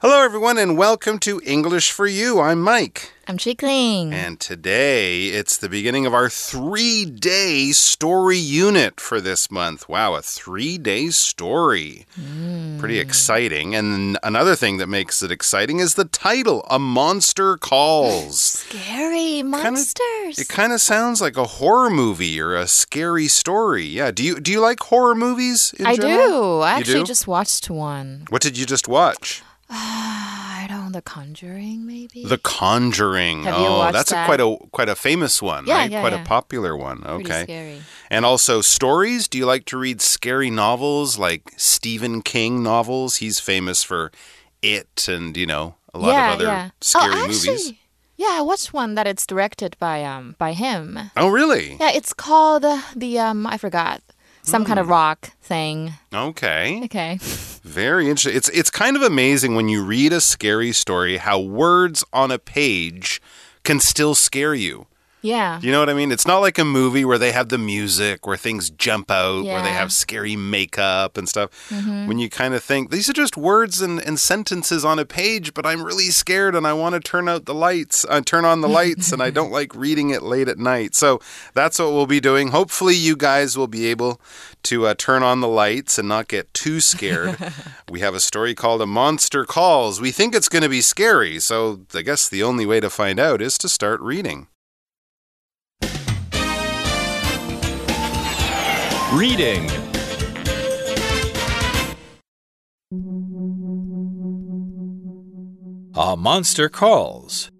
[0.00, 2.38] Hello, everyone, and welcome to English for You.
[2.40, 3.10] I'm Mike.
[3.26, 4.14] I'm Chickling.
[4.14, 9.88] And today it's the beginning of our three day story unit for this month.
[9.88, 12.06] Wow, a three day story.
[12.16, 12.78] Mm.
[12.78, 13.74] Pretty exciting.
[13.74, 18.40] And another thing that makes it exciting is the title A Monster Calls.
[18.70, 19.98] Scary monsters.
[20.36, 23.84] Kinda, it kind of sounds like a horror movie or a scary story.
[23.84, 24.12] Yeah.
[24.12, 25.74] Do you do you like horror movies?
[25.84, 26.60] I general?
[26.60, 26.60] do.
[26.60, 27.04] I You actually do?
[27.04, 28.26] just watched one.
[28.28, 29.42] What did you just watch?
[29.70, 32.24] I don't know, The Conjuring, maybe?
[32.24, 33.44] The Conjuring.
[33.44, 35.90] Have oh, that's a quite a quite a famous one, Yeah, right?
[35.90, 36.22] yeah, quite yeah.
[36.22, 37.04] a popular one.
[37.04, 37.42] Okay.
[37.44, 37.82] scary.
[38.10, 39.28] And also stories.
[39.28, 43.16] Do you like to read scary novels like Stephen King novels?
[43.16, 44.10] He's famous for
[44.62, 46.70] It and, you know, a lot yeah, of other yeah.
[46.80, 47.48] scary oh, movies.
[47.48, 47.78] actually,
[48.16, 50.98] yeah, I watched one that it's directed by um by him.
[51.16, 51.76] Oh, really?
[51.78, 54.02] Yeah, it's called uh, the um I forgot
[54.48, 54.84] some kind Hmm.
[54.84, 55.92] of rock thing.
[56.12, 56.80] Okay.
[56.84, 57.18] Okay.
[57.64, 58.36] Very interesting.
[58.36, 62.38] It's it's kind of amazing when you read a scary story how words on a
[62.38, 63.20] page
[63.64, 64.86] can still scare you.
[65.20, 65.60] Yeah.
[65.60, 66.12] You know what I mean?
[66.12, 69.62] It's not like a movie where they have the music, where things jump out, where
[69.62, 71.50] they have scary makeup and stuff.
[72.06, 75.54] When you kind of think these are just words and, and sentences on a page,
[75.54, 78.60] but I'm really scared and I want to turn out the lights, uh, turn on
[78.60, 80.94] the lights, and I don't like reading it late at night.
[80.94, 81.20] So
[81.54, 82.48] that's what we'll be doing.
[82.48, 84.20] Hopefully, you guys will be able
[84.64, 87.36] to uh, turn on the lights and not get too scared.
[87.90, 90.00] we have a story called A Monster Calls.
[90.00, 93.18] We think it's going to be scary, so I guess the only way to find
[93.18, 94.48] out is to start reading.
[99.14, 99.70] Reading.
[105.94, 107.50] A monster calls.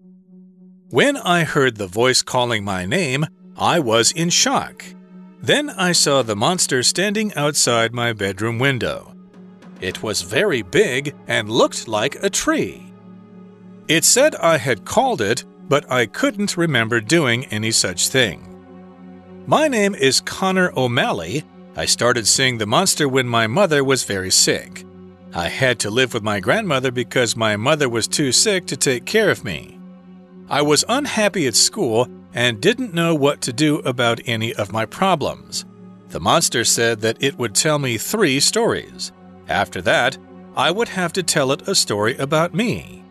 [0.90, 3.24] When I heard the voice calling my name,
[3.56, 4.84] I was in shock.
[5.40, 9.16] Then I saw the monster standing outside my bedroom window.
[9.80, 12.92] It was very big and looked like a tree.
[13.88, 18.47] It said I had called it, but I couldn't remember doing any such thing.
[19.48, 21.42] My name is Connor O'Malley.
[21.74, 24.84] I started seeing the monster when my mother was very sick.
[25.32, 29.06] I had to live with my grandmother because my mother was too sick to take
[29.06, 29.80] care of me.
[30.50, 34.84] I was unhappy at school and didn't know what to do about any of my
[34.84, 35.64] problems.
[36.10, 39.12] The monster said that it would tell me three stories.
[39.48, 40.18] After that,
[40.56, 43.02] I would have to tell it a story about me.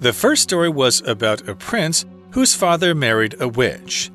[0.00, 4.10] The first story was about a prince whose father married a witch.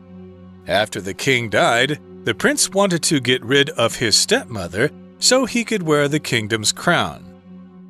[0.71, 4.89] After the king died, the prince wanted to get rid of his stepmother
[5.19, 7.25] so he could wear the kingdom's crown.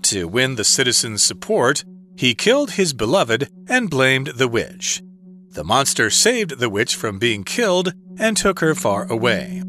[0.02, 1.86] To win the citizens' support,
[2.18, 5.04] he killed his beloved and blamed the witch.
[5.50, 9.62] The monster saved the witch from being killed and took her far away.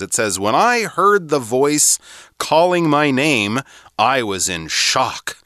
[0.00, 2.00] It says, When I heard the voice
[2.40, 3.60] calling my name,
[3.96, 5.36] I was in shock.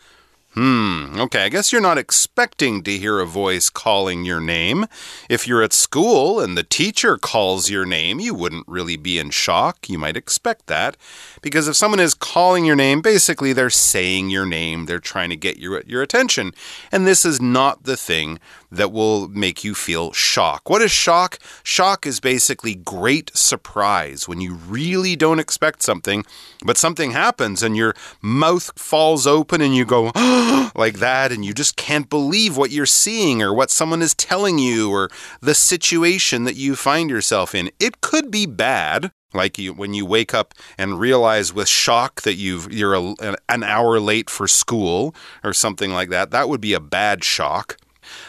[0.57, 4.87] Hmm, okay, I guess you're not expecting to hear a voice calling your name.
[5.29, 9.29] If you're at school and the teacher calls your name, you wouldn't really be in
[9.29, 9.91] shock.
[9.91, 10.97] You might expect that.
[11.43, 15.37] Because if someone is calling your name, basically they're saying your name, they're trying to
[15.37, 16.55] get your, your attention.
[16.91, 18.39] And this is not the thing
[18.71, 20.69] that will make you feel shock.
[20.69, 21.39] What is shock?
[21.63, 26.25] Shock is basically great surprise when you really don't expect something,
[26.65, 30.11] but something happens and your mouth falls open and you go
[30.75, 34.59] like that, and you just can't believe what you're seeing or what someone is telling
[34.59, 35.11] you or
[35.41, 37.71] the situation that you find yourself in.
[37.79, 39.13] It could be bad.
[39.35, 43.63] Like you, when you wake up and realize with shock that you've you're a, an
[43.63, 47.77] hour late for school or something like that, that would be a bad shock.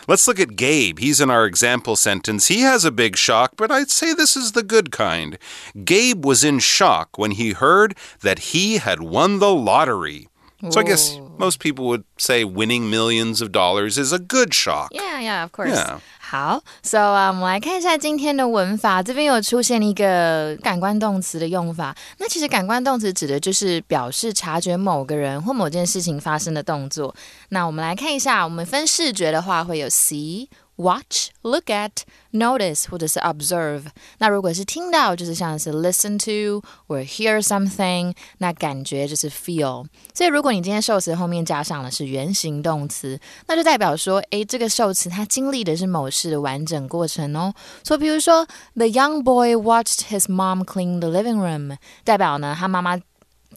[0.08, 1.00] Let's look at Gabe.
[1.00, 2.48] He's in our example sentence.
[2.48, 5.38] He has a big shock, but I'd say this is the good kind.
[5.84, 10.30] Gabe was in shock when he heard that he had won the lottery.
[10.71, 11.33] So I guess Whoa.
[11.39, 14.91] most people would say winning millions of dollars is a good shock.
[14.93, 15.75] Yeah, yeah, of course.
[15.75, 15.99] Yeah.
[16.21, 21.95] 好，so 啊、我们来看一下今天的文法，这边有出现一个感官动词的用法。
[22.19, 27.13] 那其实感官动词指的就是表示察觉某个人或某件事情发生的动作。
[27.49, 30.47] 那我们来看一下，我们分视觉的话会有 see。
[30.77, 31.99] Watch, look at,
[32.33, 33.85] notice 或者是 observe。
[34.19, 39.87] 那如果是听到，就是像是 listen to or hear something，那感觉就是 feel。
[40.15, 47.53] 所以如果你今天受词后面加上的是原形动词，那就代表说，诶，这个受词它经历的是某事的完整过程哦。
[47.85, 52.99] 所以比如说，The young boy watched his mom clean the living room，代表呢他妈妈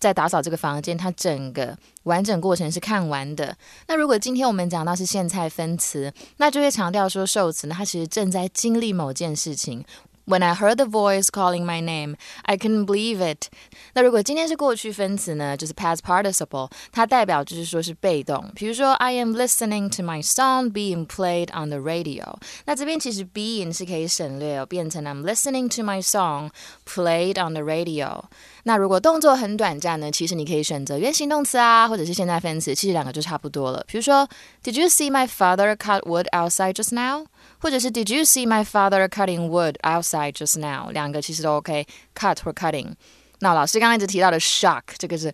[0.01, 3.57] 在打扫这个房间，它整个完整过程是看完的。
[3.87, 9.85] 那如果今天我们讲到是现在分词，那就会强调说受词呢，它其实正在经历某件事情。
[10.27, 13.47] When I heard the voice calling my name, I couldn't believe it。
[13.95, 18.49] 那如果今天是过去分词呢，就是 past participle，它代表就是说是被动。
[18.55, 22.37] 比如说，I am listening to my song being played on the radio。
[22.67, 26.51] 那这边其实 being 是可以省略，变成 I'm listening to my song
[26.87, 28.25] played on the radio。
[28.64, 33.84] 那如果动作很短暂呢，其实你可以选择原形动词啊，或者是现在分词，其实两个就差不多了。
[33.88, 34.28] 比如说，
[34.64, 37.26] Did you see my father cut wood outside just now？
[37.60, 40.92] 或者是 Did you see my father cutting wood outside just now？
[40.92, 42.94] 两个其实都 OK，cut 或 cutting。
[43.40, 45.34] 那老师刚刚一直提到的 shock，这个是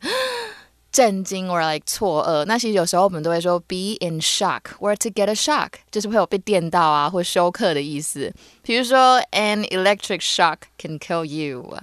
[0.91, 2.43] 震惊 or like 错愕。
[2.45, 8.33] 那其实有时候我们都会说 be in shock or to get a shock，就是会有被电到啊或休克的意思。
[8.61, 11.77] 比如说 an electric shock can kill you，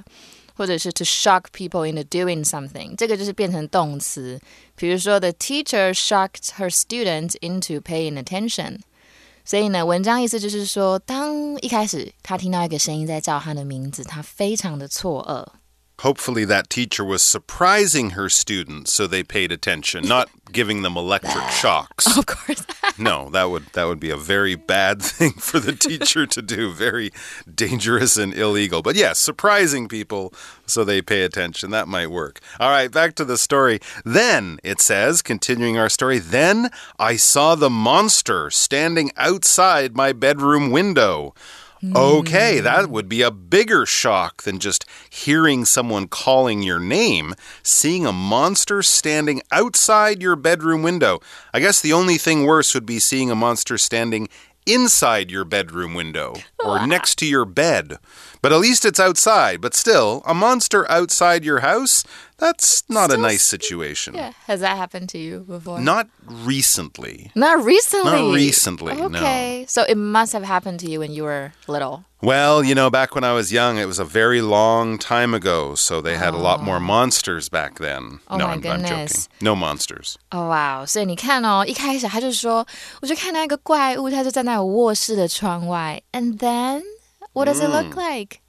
[0.53, 4.39] 或者是 to shock people into doing something，这个就是变成动词。
[4.75, 8.79] 比如说 the teacher shocked her students into paying attention。
[9.45, 15.62] 所以呢，文章意思就是说，当一开始他听到一个声音在叫他的名字，他非常的错愕。
[15.99, 22.17] Hopefully, that teacher was surprising her students so they paid attention, not giving them electric shocks.
[22.17, 22.65] Of course.
[22.97, 26.73] no, that would that would be a very bad thing for the teacher to do.
[26.73, 27.11] Very
[27.53, 28.81] dangerous and illegal.
[28.81, 30.33] But yes, surprising people
[30.65, 31.71] so they pay attention.
[31.71, 32.39] That might work.
[32.59, 33.79] All right, back to the story.
[34.03, 36.69] Then it says, continuing our story, then
[36.99, 41.33] I saw the monster standing outside my bedroom window.
[41.83, 42.63] Okay, hmm.
[42.63, 47.35] that would be a bigger shock than just hearing someone calling your name.
[47.62, 51.19] Seeing a monster standing outside your bedroom window.
[51.53, 54.30] I guess the only thing worse would be seeing a monster standing
[54.65, 57.97] inside your bedroom window oh, or next to your bed.
[58.42, 59.60] But at least it's outside.
[59.60, 62.04] But still, a monster outside your house?
[62.38, 64.14] That's not a nice situation.
[64.14, 65.80] Yeah, has that happened to you before?
[65.80, 67.32] Not recently.
[67.34, 68.12] Not recently.
[68.12, 69.19] Not recently, no.
[69.19, 72.04] Okay, so it must have happened to you when you were little.
[72.22, 75.75] Well, you know, back when I was young, it was a very long time ago,
[75.75, 78.20] so they had a lot more monsters back then.
[78.28, 78.82] Oh no, my I'm, I'm joking.
[78.82, 79.28] goodness.
[79.40, 80.16] No monsters.
[80.30, 80.86] 哦哇哦！
[80.86, 82.64] 所以你看哦，一开始他就说，
[83.02, 86.00] 我就看到一个怪物，它就站在我卧室的窗外。
[86.12, 86.82] And then,
[87.32, 88.40] what does it look like?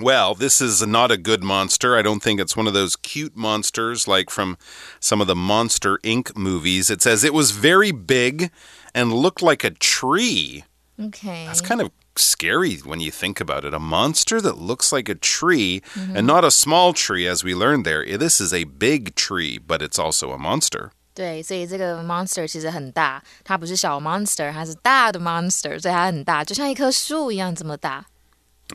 [0.00, 1.96] Well, this is not a good monster.
[1.98, 4.56] I don't think it's one of those cute monsters like from
[5.00, 6.36] some of the Monster Inc.
[6.36, 6.88] movies.
[6.88, 8.52] It says it was very big
[8.94, 10.64] and looked like a tree.
[11.00, 11.46] Okay.
[11.46, 13.74] That's kind of scary when you think about it.
[13.74, 17.84] A monster that looks like a tree and not a small tree, as we learned
[17.84, 18.04] there.
[18.16, 20.90] This is a big tree, but it's also a monster.
[21.14, 28.06] 对，所以这个 monster 其实很大，它不是小 monster，它是大的 monster，所以它很大，就像一棵树一样这么大。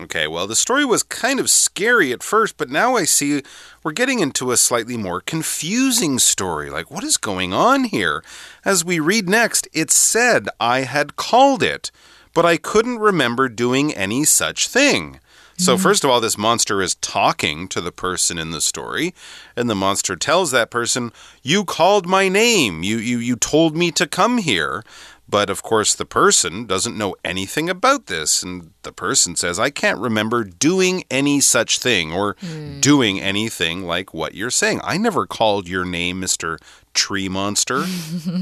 [0.00, 3.42] Okay, well, the story was kind of scary at first, but now I see
[3.82, 6.70] we're getting into a slightly more confusing story.
[6.70, 8.22] Like, what is going on here?
[8.64, 11.90] As we read next, it said I had called it,
[12.32, 15.18] but I couldn't remember doing any such thing.
[15.56, 15.82] So, mm-hmm.
[15.82, 19.12] first of all, this monster is talking to the person in the story,
[19.56, 21.12] and the monster tells that person,
[21.42, 22.84] You called my name.
[22.84, 24.84] You, you, you told me to come here.
[25.27, 28.43] But of course, the person doesn't know anything about this.
[28.43, 32.35] And the person says, I can't remember doing any such thing or
[32.81, 34.81] doing anything like what you're saying.
[34.83, 36.57] I never called your name, Mr.
[36.93, 37.85] Tree Monster.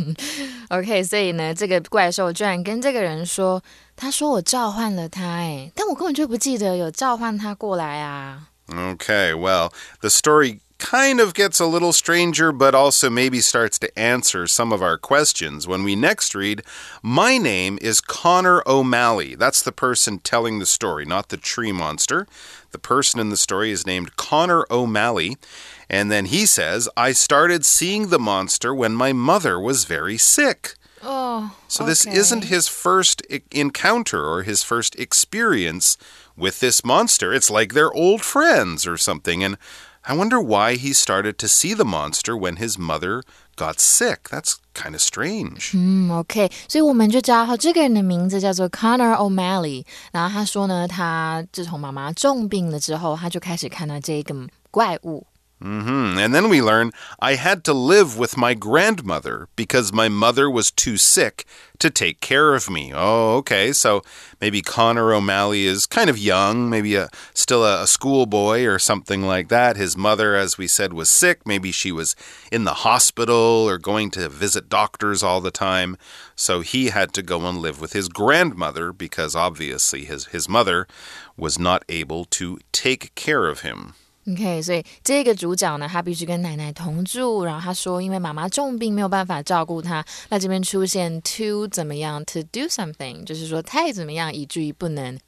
[0.69, 3.63] OK，所以呢，这个怪兽居然跟这个人说，
[3.95, 8.47] 他说我召唤了他，哎，但我根本就不记得有召唤他过来啊。
[8.67, 9.71] okay, well,
[10.01, 14.72] the story kind of gets a little stranger, but also maybe starts to answer some
[14.72, 16.62] of our questions when we next read,
[17.02, 19.34] My name is Connor O'Malley.
[19.34, 22.26] That's the person telling the story, not the tree monster.
[22.72, 25.36] The person in the story is named Connor O'Malley.
[25.88, 30.74] And then he says, I started seeing the monster when my mother was very sick.
[31.02, 35.96] Oh, So this isn't his first e- encounter or his first experience
[36.36, 37.32] with this monster.
[37.32, 39.44] It's like they're old friends or something.
[39.44, 39.56] And
[40.05, 43.21] I wonder why he started to see the monster when his mother
[43.55, 44.29] got sick.
[44.31, 45.73] That's kind of strange.
[45.75, 49.85] 嗯，OK，所以我们就知道这个人的名字叫做 Connor O'Malley。
[50.11, 54.35] 然后他说呢，他自从妈妈重病了之后，他就开始看到这个
[54.71, 55.27] 怪物。
[55.60, 60.50] hmm And then we learn I had to live with my grandmother because my mother
[60.50, 61.46] was too sick
[61.78, 62.92] to take care of me.
[62.94, 63.72] Oh, okay.
[63.72, 64.02] So
[64.38, 69.22] maybe Connor O'Malley is kind of young, maybe a, still a, a schoolboy or something
[69.22, 69.76] like that.
[69.76, 71.46] His mother, as we said, was sick.
[71.46, 72.14] Maybe she was
[72.52, 75.96] in the hospital or going to visit doctors all the time.
[76.34, 80.86] So he had to go and live with his grandmother because obviously his, his mother
[81.34, 83.94] was not able to take care of him.
[84.27, 87.43] OK，所以这个主角呢，他必须跟奶奶同住。
[87.43, 90.05] 然后他说，因为妈妈重病，没有办法照顾他。
[90.29, 92.23] 那这边出现 to 怎么样？
[92.25, 95.19] To do something，就是说太怎么样，以至于不能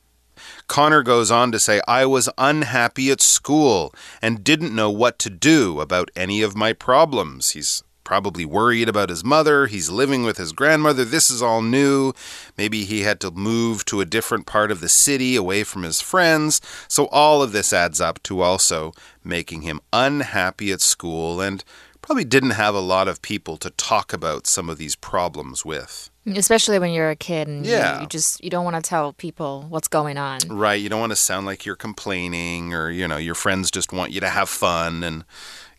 [0.67, 5.29] Connor goes on to say, I was unhappy at school and didn't know what to
[5.29, 7.51] do about any of my problems.
[7.51, 9.66] He's probably worried about his mother.
[9.66, 11.04] He's living with his grandmother.
[11.04, 12.14] This is all new.
[12.56, 16.00] Maybe he had to move to a different part of the city away from his
[16.00, 16.62] friends.
[16.88, 21.62] So all of this adds up to also making him unhappy at school and
[22.00, 26.08] probably didn't have a lot of people to talk about some of these problems with.
[26.26, 28.00] Especially when you're a kid and you- Yeah.
[28.00, 30.38] you, just you don't want to tell people what's going on.
[30.48, 30.80] Right.
[30.80, 34.12] You don't want to sound like you're complaining or, you know, your friends just want
[34.12, 35.04] you to have fun.
[35.04, 35.24] And,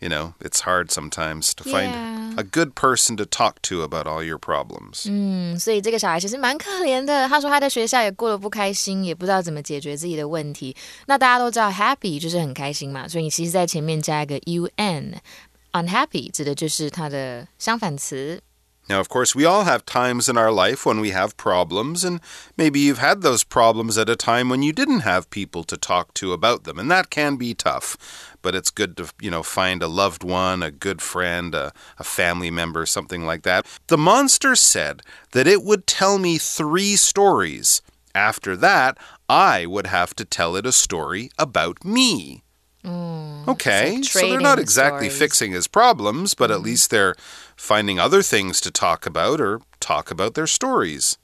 [0.00, 1.72] you know, it's hard sometimes to Yeah.
[1.72, 5.05] find a good person to talk to about all your problems.
[5.09, 7.27] 嗯，所以这个小孩其实蛮可怜的。
[7.27, 10.75] 他说他在学校也过得不开心，也不知道怎么解决自己的问题。
[11.07, 18.41] 那大家都知道 happy 就是很开心嘛，所以你其实在前面加一个 un，unhappy 指的就是它的相反词。
[18.90, 22.20] Now, of course, we all have times in our life when we have problems, and
[22.56, 26.12] maybe you've had those problems at a time when you didn't have people to talk
[26.14, 28.36] to about them, and that can be tough.
[28.42, 32.02] But it's good to, you know, find a loved one, a good friend, a, a
[32.02, 33.64] family member, something like that.
[33.86, 35.02] The monster said
[35.34, 37.82] that it would tell me three stories.
[38.12, 42.42] After that, I would have to tell it a story about me.
[43.47, 45.17] Okay, like so they're not trading exactly stories.
[45.17, 47.15] fixing his problems, but at least they're
[47.55, 51.15] finding other things to talk about or talk about their stories.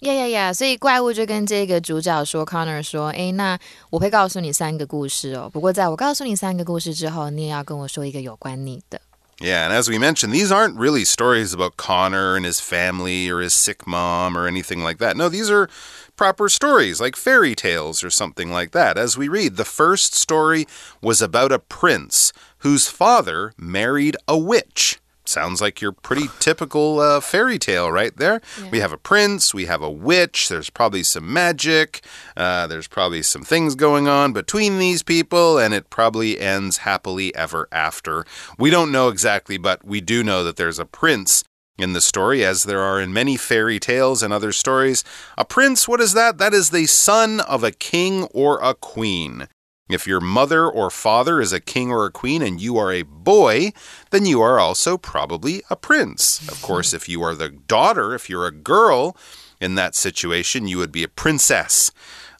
[0.00, 0.52] 呀呀呀！
[0.52, 3.58] 所以怪物就跟这个主角说，Connor 说：“诶，那
[3.90, 5.48] 我会告诉你三个故事哦。
[5.52, 9.00] 不过在我告诉你三个故事之后，你也要跟我说一个有关你的。
[9.41, 13.39] Yeah, and as we mentioned, these aren't really stories about Connor and his family or
[13.39, 15.15] his sick mom or anything like that.
[15.15, 15.69] No, these are
[16.17, 18.97] proper stories, like fairy tales or something like that.
[18.97, 20.67] As we read, the first story
[21.01, 24.99] was about a prince whose father married a witch.
[25.29, 28.41] Sounds like your pretty typical uh, fairy tale right there.
[28.71, 32.01] We have a prince, we have a witch, there's probably some magic,
[32.35, 37.33] uh, there's probably some things going on between these people, and it probably ends happily
[37.35, 38.25] ever after.
[38.57, 41.43] We don't know exactly, but we do know that there's a prince
[41.77, 45.03] in the story, as there are in many fairy tales and other stories.
[45.37, 46.39] A prince, what is that?
[46.39, 49.47] That is the son of a king or a queen.
[49.89, 53.01] If your mother or father is a king or a queen and you are a
[53.01, 53.73] boy,
[54.11, 56.47] then you are also probably a prince.
[56.47, 59.17] Of course, if you are the daughter, if you're a girl,
[59.59, 61.91] in that situation, you would be a princess.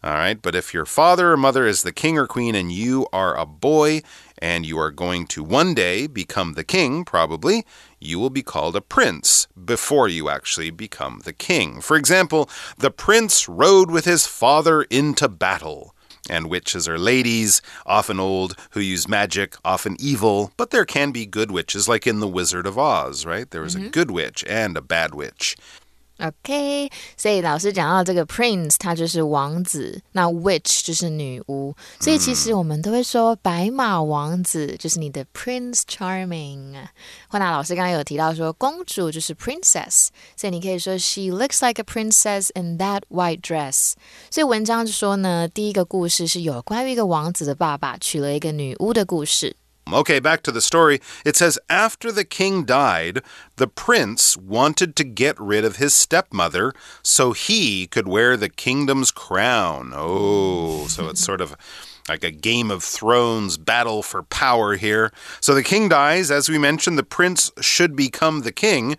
[0.02, 3.06] All right, but if your father or mother is the king or queen and you
[3.12, 4.00] are a boy
[4.38, 7.66] and you are going to one day become the king, probably,
[7.98, 11.82] you will be called a prince before you actually become the king.
[11.82, 15.94] For example, the prince rode with his father into battle.
[16.28, 21.26] And witches are ladies, often old, who use magic, often evil, but there can be
[21.26, 23.50] good witches, like in The Wizard of Oz, right?
[23.50, 23.88] There was a mm-hmm.
[23.88, 25.56] good witch and a bad witch.
[26.20, 36.74] OK，所以老师讲到这个 prince，他就是王子，那 witch 就是女巫，所以其实我们都会说白马王子就是你的 prince charming。
[37.28, 43.92] 霍娜老师刚刚有提到说公主就是 princess，所以你可以说 she looks like a princess in that white dress。
[44.30, 49.56] 所以文章就说呢，第一个故事是有关于一个王子的爸爸娶了一个女巫的故事。
[49.92, 51.00] Okay, back to the story.
[51.24, 53.22] It says After the king died,
[53.56, 56.72] the prince wanted to get rid of his stepmother
[57.02, 59.92] so he could wear the kingdom's crown.
[59.94, 61.56] Oh, so it's sort of
[62.10, 65.12] like a Game of Thrones battle for power here.
[65.40, 66.28] So the king dies.
[66.28, 68.96] As we mentioned, the prince should become the king.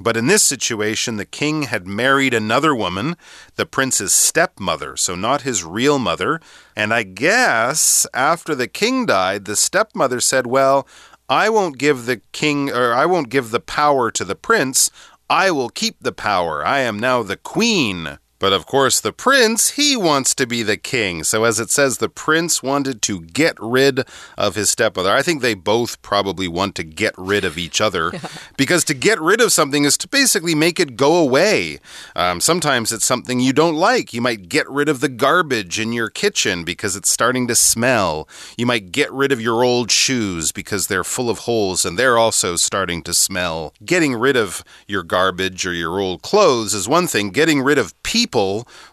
[0.00, 3.16] But in this situation, the king had married another woman,
[3.56, 6.40] the prince's stepmother, so not his real mother.
[6.76, 10.86] And I guess after the king died, the stepmother said, Well,
[11.28, 14.88] I won't give the king, or I won't give the power to the prince.
[15.28, 16.64] I will keep the power.
[16.64, 18.18] I am now the queen.
[18.42, 21.22] But of course, the prince, he wants to be the king.
[21.22, 24.04] So, as it says, the prince wanted to get rid
[24.36, 25.12] of his stepmother.
[25.12, 28.10] I think they both probably want to get rid of each other
[28.56, 31.78] because to get rid of something is to basically make it go away.
[32.16, 34.12] Um, sometimes it's something you don't like.
[34.12, 38.28] You might get rid of the garbage in your kitchen because it's starting to smell.
[38.58, 42.18] You might get rid of your old shoes because they're full of holes and they're
[42.18, 43.72] also starting to smell.
[43.84, 47.30] Getting rid of your garbage or your old clothes is one thing.
[47.30, 48.31] Getting rid of people,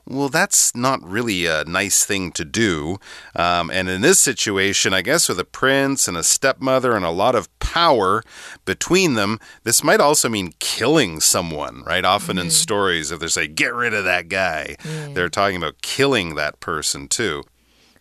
[0.06, 2.98] well, that's not really a nice thing to do.
[3.36, 7.10] Um, and in this situation, I guess with a prince and a stepmother and a
[7.10, 8.24] lot of power
[8.66, 12.06] between them, this might also mean killing someone, right?
[12.06, 14.76] Often in stories, if they say, get rid of that guy,
[15.14, 17.44] they're talking about killing that person too.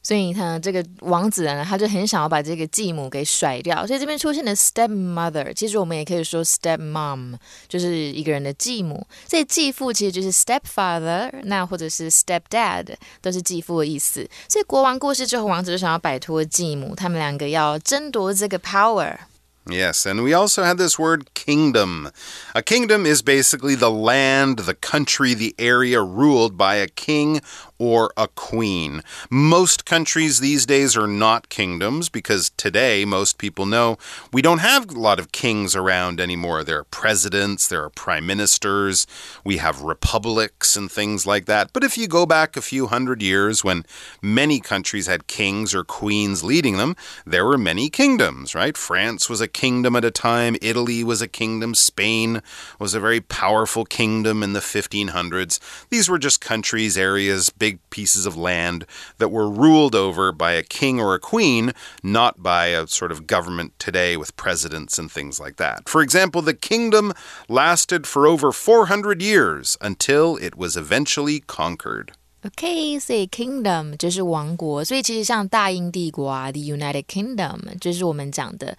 [0.08, 3.88] 所以呢，这个王子呢，他就很想要把这个继母给甩掉。
[3.88, 7.36] 所以这边出现的 stepmother，其实我们也可以说 stepmom，
[7.70, 9.08] 就是一个人的继母。
[9.26, 14.30] 所以继父其实就是 stepfather，那或者是 stepdad，都是继父的意思。
[14.50, 22.12] 所以国王过世之后，王子就想要摆脱继母，他们两个要争夺这个 power。Yes, and we also had this word kingdom.
[22.54, 27.40] A kingdom is basically the land, the country, the area ruled by a king
[27.79, 29.03] or a queen.
[29.31, 33.99] Most countries these days are not kingdoms because today most people know
[34.33, 36.65] we don't have a lot of kings around anymore.
[36.65, 39.07] There are presidents, there are prime ministers,
[39.45, 41.73] we have republics and things like that.
[41.73, 43.85] But if you go back a few hundred years when
[44.21, 48.77] many countries had kings or queens leading them, there were many kingdoms, right?
[48.77, 52.43] France was a kingdom at a time, Italy was a kingdom, Spain
[52.79, 55.61] was a very powerful kingdom in the 1500s.
[55.91, 58.86] These were just countries, areas, big big pieces of land
[59.18, 61.72] that were ruled over by a king or a queen,
[62.02, 65.88] not by a sort of government today with presidents and things like that.
[65.88, 67.14] For example, the kingdom
[67.48, 72.14] lasted for over 400 years until it was eventually conquered.
[72.46, 78.78] OK，所以 kingdom 就是王国，所以其实像大英帝国啊，the United Kingdom 就是我们讲的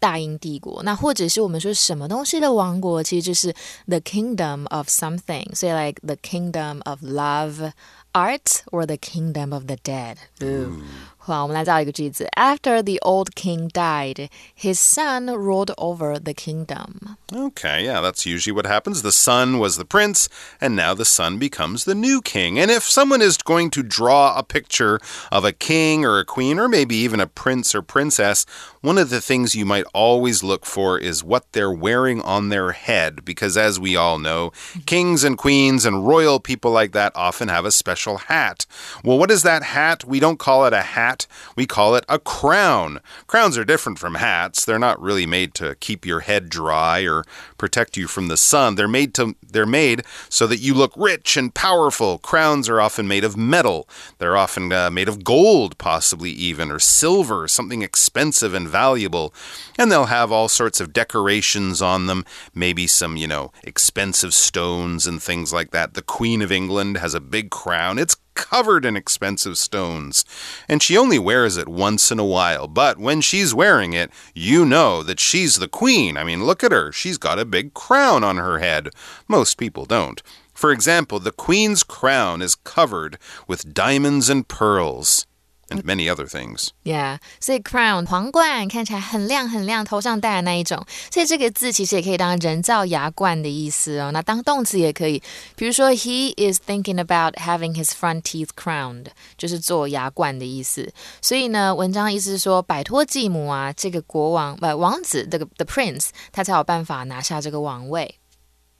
[0.00, 0.82] 大英帝国。
[0.82, 3.54] 那或者是我们说什么东西的王国，其实就是
[3.86, 5.54] the kingdom of something。
[5.54, 7.72] 所以 like the kingdom of love。
[8.17, 10.17] art or the kingdom of the dead?
[10.41, 10.81] Ooh.
[10.81, 10.83] Mm.
[11.26, 12.28] 好，我们来造一个句子。
[12.36, 17.16] After the old king died, his son ruled over the kingdom.
[17.32, 19.02] Okay, yeah, that's usually what happens.
[19.02, 20.26] The son was the prince,
[20.60, 22.58] and now the son becomes the new king.
[22.58, 24.98] And if someone is going to draw a picture
[25.30, 28.44] of a king or a queen, or maybe even a prince or princess,
[28.80, 32.72] one of the things you might always look for is what they're wearing on their
[32.72, 33.24] head.
[33.24, 34.50] Because as we all know,
[34.86, 38.66] kings and queens and royal people like that often have a special hat.
[39.04, 40.04] Well, what is that hat?
[40.04, 42.99] We don't call it a hat hat, we call it a crown.
[43.27, 44.65] Crowns are different from hats.
[44.65, 47.23] They're not really made to keep your head dry or
[47.57, 48.75] protect you from the sun.
[48.75, 52.17] They're made to they're made so that you look rich and powerful.
[52.17, 53.87] Crowns are often made of metal.
[54.19, 59.33] They're often uh, made of gold, possibly even, or silver, something expensive and valuable.
[59.77, 65.07] And they'll have all sorts of decorations on them, maybe some, you know, expensive stones
[65.07, 65.93] and things like that.
[65.93, 67.97] The Queen of England has a big crown.
[67.97, 70.23] It's covered in expensive stones.
[70.69, 74.65] And she only wears it once in a while, but when she's wearing it, you
[74.65, 76.15] know that she's the queen.
[76.15, 76.93] I mean, look at her.
[76.93, 78.89] She's got a big crown on her head.
[79.27, 80.23] Most people don't.
[80.53, 85.26] For example, the queen's crown is covered with diamonds and pearls
[85.68, 86.68] and many other things.
[86.84, 90.84] Yeah，所以 crown 皇冠看起来很亮很亮，头上戴的那一种。
[91.10, 94.10] 所以这个字其实也可以当人造牙冠的意思哦。
[94.12, 95.22] 那当动词也可以，
[95.56, 99.06] 比如说 He is thinking about having his front teeth crowned，
[99.38, 100.92] 就是做牙冠的意思。
[101.22, 108.16] 所以呢，文章意思是说，摆脱继母啊，这个国王不王子这个 the prince，他才有办法拿下这个王位。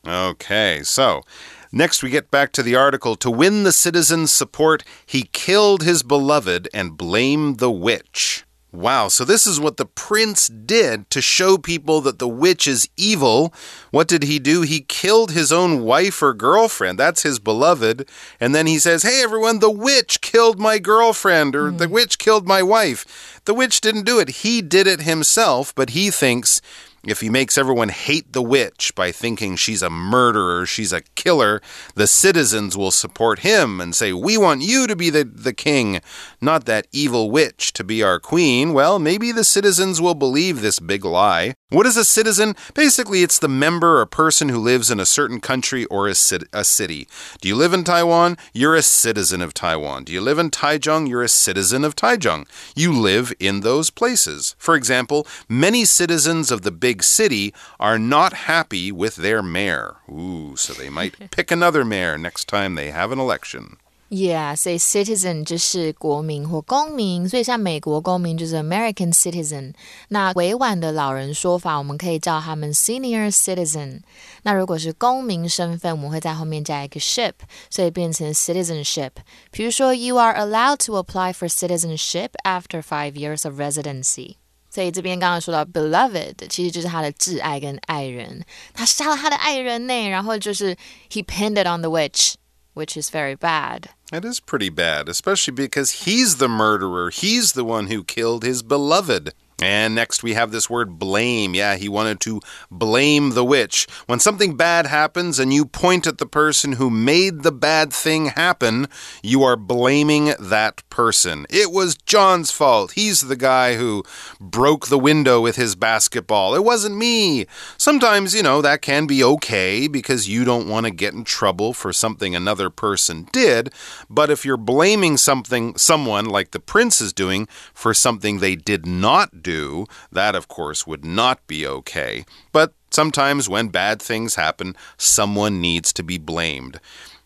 [0.04, 1.22] Okay, so
[1.71, 3.15] Next, we get back to the article.
[3.17, 8.45] To win the citizens' support, he killed his beloved and blamed the witch.
[8.73, 12.89] Wow, so this is what the prince did to show people that the witch is
[12.97, 13.53] evil.
[13.91, 14.61] What did he do?
[14.61, 16.99] He killed his own wife or girlfriend.
[16.99, 18.07] That's his beloved.
[18.41, 21.77] And then he says, Hey, everyone, the witch killed my girlfriend or mm.
[21.77, 23.41] the witch killed my wife.
[23.45, 24.29] The witch didn't do it.
[24.29, 26.61] He did it himself, but he thinks
[27.05, 31.61] if he makes everyone hate the witch by thinking she's a murderer, she's a killer,
[31.95, 36.01] the citizens will support him and say, We want you to be the, the king,
[36.41, 38.73] not that evil witch to be our queen.
[38.73, 41.53] Well, maybe the citizens will believe this big lie.
[41.69, 42.55] What is a citizen?
[42.73, 46.15] Basically, it's the member or person who lives in a certain country or a,
[46.53, 47.07] a city.
[47.41, 48.37] Do you live in Taiwan?
[48.53, 50.05] You're a citizen of Taiwan.
[50.05, 51.07] Do you live in Taichung?
[51.09, 52.47] You're a citizen of Taichung.
[52.75, 54.55] You live in those places.
[54.57, 59.97] For example, many citizens of the big big city are not happy with their mayor.
[60.09, 63.77] Ooh, so they might pick another mayor next time they have an election.
[64.14, 69.72] Yeah, say citizen 就是国民或公民，所以像美国公民就是 American citizen。
[70.08, 74.00] 那委婉的老人说法，我们可以叫他们 senior citizen。
[74.42, 77.32] 那如果是公民身份，我们会在后面加一个 ship，
[77.70, 79.12] 所以变成 citizenship。
[79.50, 84.34] 比如说，You are allowed to apply for citizenship after five years of residency。
[84.68, 90.76] 所以这边刚刚说到 beloved，其实就是他的挚爱跟爱人，他杀了他的爱人呢，然后就是
[91.10, 92.34] he pinned it on the witch。
[92.77, 93.89] Which is very bad.
[94.13, 97.09] It is pretty bad, especially because he's the murderer.
[97.09, 99.33] He's the one who killed his beloved.
[99.59, 101.55] And next we have this word blame.
[101.55, 103.87] Yeah, he wanted to blame the witch.
[104.05, 108.27] When something bad happens and you point at the person who made the bad thing
[108.27, 108.87] happen,
[109.23, 111.47] you are blaming that person.
[111.49, 112.91] It was John's fault.
[112.91, 114.03] He's the guy who
[114.39, 116.53] broke the window with his basketball.
[116.53, 117.47] It wasn't me.
[117.77, 121.73] Sometimes, you know, that can be okay because you don't want to get in trouble
[121.73, 123.73] for something another person did.
[124.07, 128.85] But if you're blaming something, someone like the prince is doing for something they did
[128.85, 132.25] not do, do, that of course would not be okay.
[132.51, 136.81] But sometimes when bad things happen, someone needs to be blamed.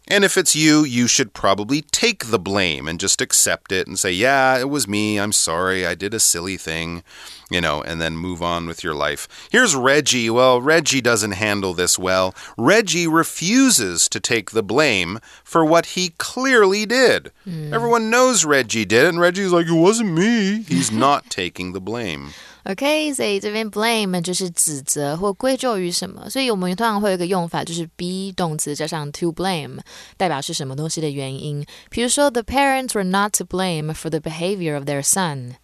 [0.07, 3.97] And if it's you, you should probably take the blame and just accept it and
[3.97, 5.19] say, Yeah, it was me.
[5.19, 5.85] I'm sorry.
[5.85, 7.03] I did a silly thing,
[7.49, 9.27] you know, and then move on with your life.
[9.51, 10.29] Here's Reggie.
[10.29, 12.33] Well, Reggie doesn't handle this well.
[12.57, 17.31] Reggie refuses to take the blame for what he clearly did.
[17.47, 17.71] Mm.
[17.71, 20.63] Everyone knows Reggie did it, and Reggie's like, It wasn't me.
[20.63, 22.33] He's not taking the blame.
[22.63, 29.79] Okay，所以这边 blame 就是指责或归咎于什么，所以我们通常会有一个用法，就是 be 动词加上 to blame，
[30.15, 31.65] 代表是什么东西的原因。
[31.89, 35.55] 比如说，the parents were not to blame for the behavior of their son，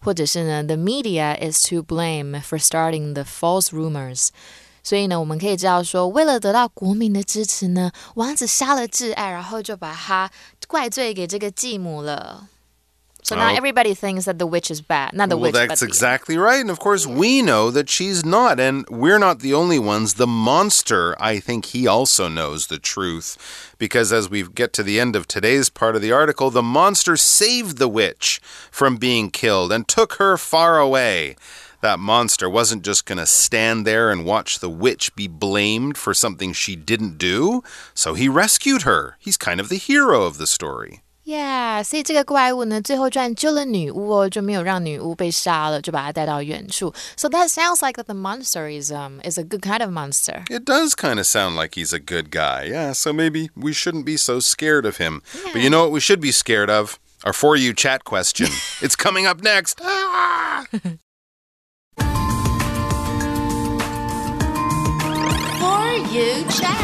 [0.00, 4.28] 或者是呢，the media is to blame for starting the false rumors。
[4.82, 10.30] 所以呢，我们可以知道说，为了得到国民的支持呢，王子杀了挚爱，然后就把他
[10.68, 12.48] 怪罪给这个继母了。
[13.32, 15.12] So now everybody thinks that the witch is bad.
[15.14, 15.54] Not the well, witch.
[15.54, 16.60] Well, that's exactly right.
[16.60, 17.14] And of course, yeah.
[17.14, 18.60] we know that she's not.
[18.60, 20.14] And we're not the only ones.
[20.14, 23.74] The monster, I think he also knows the truth.
[23.78, 27.16] Because as we get to the end of today's part of the article, the monster
[27.16, 28.40] saved the witch
[28.70, 31.36] from being killed and took her far away.
[31.80, 36.14] That monster wasn't just going to stand there and watch the witch be blamed for
[36.14, 37.64] something she didn't do.
[37.92, 39.16] So he rescued her.
[39.18, 41.02] He's kind of the hero of the story.
[41.31, 46.93] Yeah，所以这个怪物呢，最后居然救了女巫哦，就没有让女巫被杀了，就把她带到远处。
[47.17, 50.45] So that sounds like that the monster is um is a good kind of monster.
[50.49, 52.69] It does kind of sound like he's a good guy.
[52.71, 55.21] Yeah, so maybe we shouldn't be so scared of him.
[55.35, 55.51] Yeah.
[55.51, 56.97] But you know what we should be scared of?
[57.25, 58.47] Our for you chat question.
[58.81, 59.81] it's coming up next.
[59.83, 60.63] Ah!
[65.59, 66.80] for you chat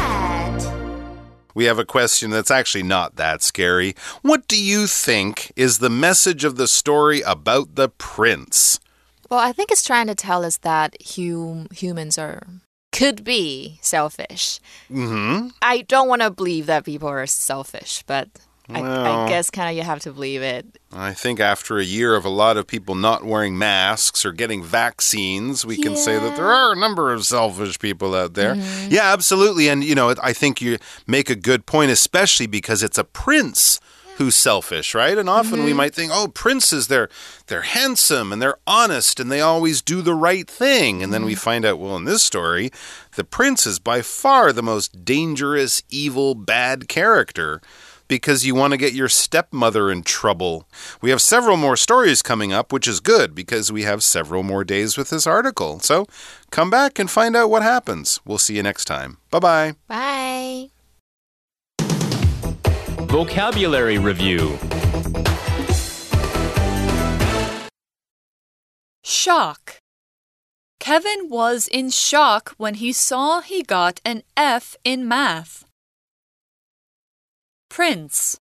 [1.59, 3.93] we have a question that's actually not that scary.
[4.21, 8.79] What do you think is the message of the story about the prince?
[9.29, 12.43] Well, I think it's trying to tell us that hum humans are
[12.93, 14.61] could be selfish.
[14.89, 15.51] Mm -hmm.
[15.61, 18.27] I don't want to believe that people are selfish, but
[18.69, 20.65] well, I guess kind of you have to believe it.
[20.91, 24.63] I think after a year of a lot of people not wearing masks or getting
[24.63, 25.83] vaccines, we yeah.
[25.83, 28.55] can say that there are a number of selfish people out there.
[28.55, 28.91] Mm -hmm.
[28.91, 29.69] Yeah, absolutely.
[29.69, 33.79] And, you know, I think you make a good point, especially because it's a prince
[34.19, 35.17] who's selfish, right?
[35.17, 35.63] And often mm -hmm.
[35.63, 35.77] we mm-hmm.
[35.77, 37.09] might think, oh, princes, they're
[37.47, 41.03] they're handsome and they're honest and they always do the right thing.
[41.03, 41.51] And then we mm-hmm.
[41.51, 42.69] find out, well, in this story,
[43.15, 47.61] the prince is by far the most dangerous, evil, bad character
[48.09, 50.67] because you want to get your stepmother in trouble.
[51.01, 54.65] We have several more stories coming up, which is good because we have several more
[54.65, 55.79] days with this article.
[55.79, 56.05] So
[56.51, 58.19] come back and find out what happens.
[58.25, 59.19] We'll see you next time.
[59.31, 59.75] Bye-bye.
[59.87, 60.71] Bye.
[63.07, 64.57] Vocabulary Review
[69.03, 69.79] Shock.
[70.79, 75.65] Kevin was in shock when he saw he got an F in math.
[77.69, 78.39] Prince.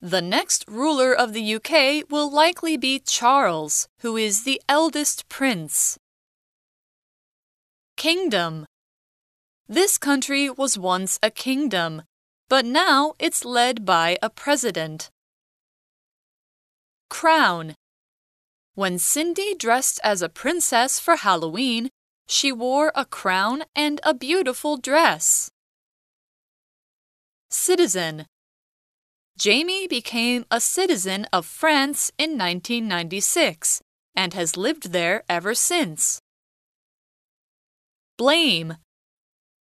[0.00, 5.98] The next ruler of the UK will likely be Charles, who is the eldest prince.
[7.96, 8.64] Kingdom.
[9.68, 12.02] This country was once a kingdom,
[12.48, 15.10] but now it's led by a president.
[17.10, 17.74] Crown.
[18.74, 21.90] When Cindy dressed as a princess for Halloween,
[22.26, 25.49] she wore a crown and a beautiful dress.
[27.50, 28.26] Citizen
[29.36, 33.80] Jamie became a citizen of France in 1996
[34.14, 36.20] and has lived there ever since.
[38.16, 38.76] Blame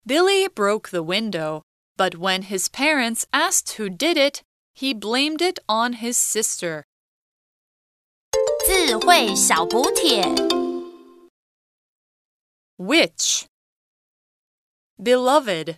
[0.06, 1.62] Billy broke the window,
[1.98, 4.42] but when his parents asked who did it,
[4.74, 6.84] he blamed it on his sister.
[8.66, 10.24] 智慧小补帖
[12.78, 13.46] Witch
[15.02, 15.78] Beloved